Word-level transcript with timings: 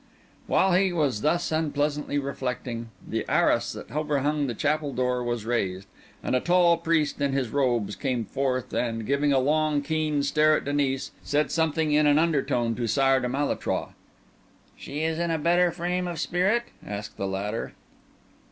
While 0.47 0.73
he 0.73 0.91
was 0.91 1.21
thus 1.21 1.51
unpleasantly 1.51 2.17
reflecting, 2.17 2.89
the 3.07 3.23
arras 3.29 3.71
that 3.73 3.91
overhung 3.95 4.47
the 4.47 4.55
chapel 4.55 4.93
door 4.93 5.21
was 5.21 5.45
raised, 5.45 5.87
and 6.23 6.35
a 6.35 6.39
tall 6.39 6.77
priest 6.77 7.21
in 7.21 7.33
his 7.33 7.49
robes 7.51 7.95
came 7.95 8.25
forth 8.25 8.73
and, 8.73 9.05
giving 9.05 9.31
a 9.31 9.37
long, 9.37 9.83
keen 9.83 10.23
stare 10.23 10.57
at 10.57 10.65
Denis, 10.65 11.11
said 11.21 11.51
something 11.51 11.91
in 11.91 12.07
an 12.07 12.17
undertone 12.17 12.73
to 12.77 12.87
Sire 12.87 13.19
de 13.19 13.27
Malétroit. 13.27 13.89
"She 14.75 15.03
is 15.03 15.19
in 15.19 15.29
a 15.29 15.37
better 15.37 15.69
frame 15.71 16.07
of 16.07 16.19
spirit?" 16.19 16.63
asked 16.83 17.17
the 17.17 17.27
latter. 17.27 17.73